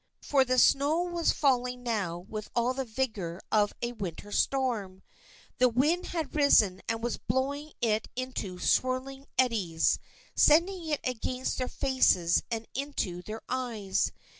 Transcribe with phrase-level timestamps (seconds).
[0.23, 5.03] For the snow was falling now with all the vigor of a winter storm.
[5.59, 9.99] The wind had risen and was blowing it into swirling eddies,
[10.33, 14.11] sending it against their faces and into their eyes.